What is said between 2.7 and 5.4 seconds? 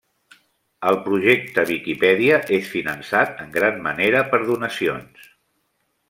finançat en gran manera per donacions.